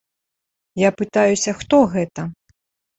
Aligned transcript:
Я 0.83 0.89
пытаюся, 1.03 1.57
хто 1.63 1.85
гэта? 1.95 2.21